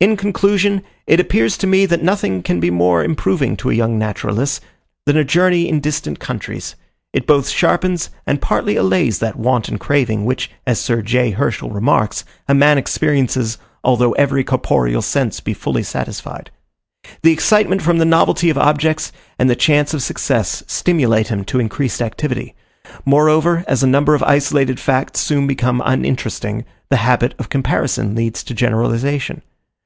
In 0.00 0.16
conclusion, 0.16 0.82
it 1.06 1.20
appears 1.20 1.56
to 1.58 1.68
me 1.68 1.86
that 1.86 2.02
nothing 2.02 2.42
can 2.42 2.58
be 2.58 2.72
more 2.72 3.04
improving 3.04 3.56
to 3.58 3.70
a 3.70 3.74
young 3.74 4.00
naturalist, 4.00 4.60
than 5.06 5.16
a 5.16 5.22
journey 5.22 5.68
in 5.68 5.78
distant 5.78 6.18
countries. 6.18 6.74
It 7.12 7.24
both 7.24 7.48
sharpens, 7.48 8.10
and 8.26 8.42
partly 8.42 8.74
allays 8.74 9.20
that 9.20 9.36
want 9.38 9.68
and 9.68 9.78
craving, 9.78 10.24
which, 10.24 10.50
as 10.66 10.80
Sir 10.80 11.02
J. 11.02 11.30
Herschel 11.30 11.70
remarks, 11.70 12.24
a 12.48 12.52
man 12.54 12.78
experiences 12.78 13.58
although 13.84 14.10
every 14.14 14.42
corporeal 14.42 15.02
sense 15.02 15.38
be 15.38 15.54
fully 15.54 15.84
satisfied. 15.84 16.50
The 17.22 17.30
excitement 17.30 17.80
from 17.80 17.98
the 17.98 18.04
novelty 18.04 18.50
of 18.50 18.58
objects, 18.58 19.12
and 19.38 19.48
the 19.48 19.54
chance 19.54 19.94
of 19.94 20.02
success, 20.02 20.64
stimulate 20.66 21.28
him 21.28 21.44
to 21.44 21.60
increased 21.60 22.02
activity. 22.02 22.56
Moreover, 23.04 23.62
as 23.68 23.84
a 23.84 23.86
number 23.86 24.16
of 24.16 24.22
isolated 24.24 24.80
facts 24.80 25.20
soon 25.20 25.46
become 25.46 25.80
uninteresting, 25.84 26.64
the 26.90 26.96
habit 26.96 27.34
of 27.38 27.50
comparison 27.50 28.16
leads 28.16 28.42
to 28.42 28.52
generalization. 28.52 29.42